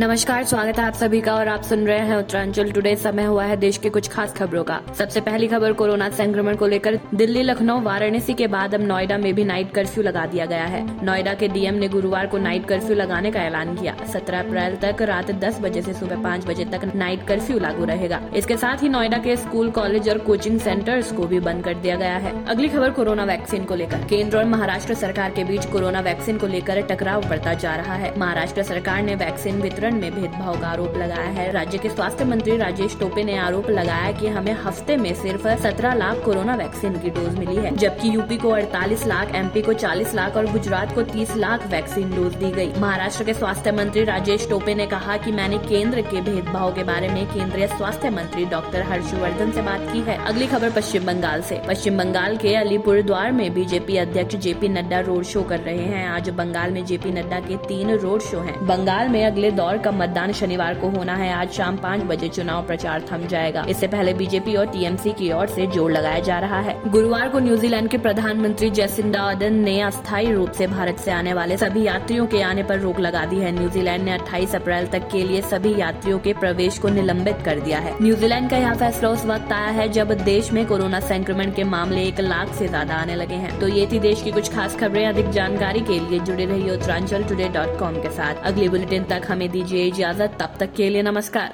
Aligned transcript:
नमस्कार, 0.00 0.44
स्वागत 0.44 0.78
है 0.78 0.84
आप 0.84 0.94
सभी 0.94 1.20
का 1.20 1.34
और 1.34 1.48
आप 1.48 1.62
सुन 1.62 1.86
रहे 1.86 1.98
हैं 1.98 2.16
उत्तरांचल 2.16 2.70
टुडे 2.70 2.96
समय 2.96 3.24
हुआ 3.24 3.44
है 3.44 3.56
देश 3.56 3.76
के 3.76 3.88
कुछ 3.88 4.08
खास 4.08 4.32
खबरों 4.32 4.62
का। 4.64 4.80
सबसे 4.98 5.20
पहली 5.20 5.46
खबर, 5.46 5.72
कोरोना 5.72 6.08
संक्रमण 6.10 6.56
को 6.56 6.66
लेकर 6.66 6.98
दिल्ली, 7.14 7.42
लखनऊ, 7.42 7.80
वाराणसी 7.80 8.34
के 8.34 8.46
बाद 8.46 8.74
अब 8.74 8.80
नोएडा 8.80 9.18
में 9.18 9.34
भी 9.34 9.44
नाइट 9.44 9.72
कर्फ्यू 9.72 10.04
लगा 10.04 10.26
दिया 10.26 10.46
गया 10.46 10.64
है। 10.64 11.04
नोएडा 11.04 11.34
के 11.34 11.48
डीएम 11.48 11.74
ने 11.74 11.88
गुरुवार 11.88 12.26
को 12.26 12.38
नाइट 12.38 12.66
कर्फ्यू 12.66 12.96
लगाने 12.96 13.30
का 13.30 13.40
ऐलान 13.40 13.74
किया। 13.76 13.96
सत्रह 14.12 14.40
अप्रैल 14.40 14.76
तक 14.76 15.02
रात 15.02 15.30
दस 15.30 15.60
बजे 15.60 15.80
ऐसी 15.80 15.92
सुबह 15.92 16.22
पाँच 16.22 16.46
बजे 16.46 16.64
तक 16.64 16.92
नाइट 16.94 17.26
कर्फ्यू 17.26 17.58
लागू 17.58 17.84
रहेगा। 17.84 18.20
इसके 18.36 18.56
साथ 18.56 18.82
ही 18.82 18.88
नोएडा 18.88 19.18
के 19.18 19.36
स्कूल, 19.36 19.70
कॉलेज 19.70 20.08
और 20.08 20.18
कोचिंग 20.18 20.60
सेंटर्स 20.60 21.12
को 21.12 21.26
भी 21.26 21.40
बंद 21.40 21.64
कर 21.64 21.74
दिया 21.74 21.96
गया 21.96 22.16
है। 22.16 22.44
अगली 22.46 22.68
खबर, 22.68 22.90
कोरोना 22.90 23.24
वैक्सीन 23.24 23.64
को 23.64 23.74
लेकर। 23.74 23.98
केंद्र 23.98 24.38
और 24.38 24.44
महाराष्ट्र 24.44 24.94
सरकार 24.94 25.30
के 25.30 25.44
बीच 25.44 25.66
कोरोना 25.66 26.00
वैक्सीन 26.00 26.38
को 26.38 26.46
लेकर 26.46 26.80
टकराव 26.80 27.28
बढ़ता 27.28 27.54
जा 27.54 27.76
रहा 27.76 27.94
है। 27.94 28.18
महाराष्ट्र 28.18 28.62
सरकार 28.62 29.02
ने 29.02 29.14
वैक्सीन 29.14 29.62
वितरण 29.62 29.88
वितरण 29.90 30.00
में 30.00 30.14
भेदभाव 30.14 30.60
का 30.60 30.68
आरोप 30.68 30.96
लगाया 30.96 31.28
है। 31.30 31.50
राज्य 31.52 31.78
के 31.78 31.88
स्वास्थ्य 31.88 32.24
मंत्री 32.24 32.56
राजेश 32.56 32.96
टोपे 33.00 33.22
ने 33.24 33.36
आरोप 33.38 33.70
लगाया 33.70 34.10
कि 34.12 34.28
हमें 34.28 34.52
हफ़्ते 34.62 34.96
में 34.96 35.12
सिर्फ़ 35.14 35.46
17 35.62 35.94
लाख 35.94 36.22
कोरोना 36.24 36.54
वैक्सीन 36.54 36.98
की 36.98 37.10
डोज 37.10 37.38
मिली 37.38 37.56
है, 37.56 37.74
जबकि 37.76 38.14
यूपी 38.14 38.36
को 38.36 38.50
48 38.50 39.06
लाख, 39.06 39.34
एमपी 39.34 39.62
को 39.62 39.72
40 39.72 40.14
लाख 40.14 40.36
और 40.36 40.50
गुजरात 40.52 40.94
को 40.94 41.02
30 41.02 41.36
लाख 41.36 41.66
वैक्सीन 41.66 42.14
डोज 42.16 42.34
दी 42.34 42.50
गई। 42.50 42.72
महाराष्ट्र 42.78 43.24
के 43.24 43.34
स्वास्थ्य 43.34 43.72
मंत्री 43.72 44.04
राजेश 44.04 44.48
टोपे 44.50 44.74
ने 44.74 44.86
कहा 44.86 45.16
कि 45.16 45.32
मैंने 45.32 45.58
केंद्र 45.58 46.00
के 46.02 46.20
भेदभाव 46.20 46.74
के 46.74 46.84
बारे 46.84 47.08
में 47.08 47.24
केंद्रीय 47.26 47.66
स्वास्थ्य 47.66 48.10
मंत्री 48.10 48.44
डॉक्टर 48.46 48.82
हर्षवर्धन 48.82 49.50
से 49.50 49.62
बात 49.62 49.88
की 49.92 50.00
है। 50.00 50.18
अगली 50.26 50.46
खबर 50.46 50.70
पश्चिम 50.70 51.06
बंगाल 51.06 51.42
से। 51.42 51.60
पश्चिम 51.68 51.98
बंगाल 51.98 52.36
के 52.36 52.54
अलीपुर 52.54 53.02
द्वार 53.02 53.32
में 53.32 53.52
बीजेपी 53.54 53.96
अध्यक्ष 53.96 54.36
जेपी 54.36 54.68
नड्डा 54.68 55.00
रोड 55.00 55.24
शो 55.24 55.42
कर 55.42 55.58
रहे 55.60 55.84
हैं। 55.84 56.06
आज 56.08 56.28
बंगाल 56.30 56.70
में 56.70 56.84
जेपी 56.84 57.10
नड्डा 57.10 57.40
के 57.40 57.56
तीन 57.68 57.94
रोड 57.96 58.20
शो 58.20 58.38
हैं। 58.38 58.66
बंगाल 58.66 59.08
में 59.08 59.24
अगले 59.26 59.50
दौर 59.50 59.78
का 59.80 59.90
मतदान 59.92 60.32
शनिवार 60.32 60.74
को 60.74 60.88
होना 60.90 61.14
है। 61.16 61.32
आज 61.32 61.50
शाम 61.52 61.76
पाँच 61.78 62.02
बजे 62.04 62.28
चुनाव 62.30 62.66
प्रचार 62.66 63.04
थम 63.10 63.26
जाएगा। 63.28 63.64
इससे 63.68 63.86
पहले 63.88 64.14
बीजेपी 64.14 64.54
और 64.54 64.66
टीएमसी 64.66 65.12
की 65.12 65.30
ओर 65.32 65.46
से 65.48 65.66
ज़ोर 65.68 65.90
लगाया 65.92 66.20
जा 66.20 66.38
रहा 66.38 66.60
है। 66.60 66.76
गुरुवार 66.90 67.28
को 67.28 67.38
न्यूजीलैंड 67.40 67.88
के 67.88 67.98
प्रधानमंत्री 67.98 68.70
जैसिंडा 68.72 69.22
अर्डन 69.22 69.54
ने 69.60 69.80
अस्थायी 69.82 70.32
रूप 70.32 70.52
से 70.52 70.66
भारत 70.66 70.98
से 70.98 71.10
आने 71.10 71.34
वाले 71.34 71.56
सभी 71.56 71.82
यात्रियों 71.82 72.26
के 72.26 72.42
आने 72.42 72.62
पर 72.62 72.78
रोक 72.80 73.00
लगा 73.00 73.24
दी 73.26 73.36
है। 73.36 73.52
न्यूजीलैंड 73.52 74.04
ने 74.04 74.12
28 74.12 74.54
अप्रैल 74.54 74.86
तक 74.88 75.08
के 75.12 75.22
लिए 75.24 75.40
सभी 75.42 75.74
यात्रियों 75.80 76.18
के 76.18 76.32
प्रवेश 76.34 76.78
को 76.78 76.88
निलंबित 76.90 77.42
कर 77.44 77.60
दिया 77.60 77.78
है। 77.78 77.94
न्यूजीलैंड 78.02 78.50
का 78.50 78.56
यह 78.56 78.74
फैसला 78.76 79.08
उस 79.10 79.24
वक्त 79.26 79.52
आया 79.52 79.70
है 79.72 79.88
जब 79.90 80.12
देश 80.22 80.52
में 80.52 80.64
कोरोना 80.66 81.00
संक्रमण 81.02 81.50
के 81.50 81.64
मामले 81.66 82.02
एक 82.04 82.20
लाख 82.20 82.54
से 82.54 82.68
ज़्यादा 82.68 82.94
आने 82.96 83.14
लगे 83.14 83.34
हैं। 83.36 83.58
तो 83.60 83.68
ये 83.68 83.86
थी 83.92 83.98
देश 84.00 84.22
की 84.22 84.30
कुछ 84.30 84.52
खास 84.54 84.76
खबरें। 84.76 85.06
अधिक 85.06 85.30
जानकारी 85.32 85.80
के 85.82 85.98
लिए 86.00 86.18
जुड़े 86.20 86.44
रहिए 86.44 86.70
उत्तरांचल 86.70 87.24
टुडे 87.24 87.48
डॉट 87.50 87.78
कॉम 87.78 87.94
के 87.96 88.10
साथ। 88.12 88.42
अगले 88.44 88.68
बुलेटिन 88.68 89.04
तक 89.04 89.26
हमें 89.28 89.48
दीजिए 89.60 89.86
इजाज़त 89.86 90.36
तब 90.40 90.54
तक 90.60 90.72
के 90.76 90.88
लिए 90.90 91.02
नमस्कार। 91.02 91.48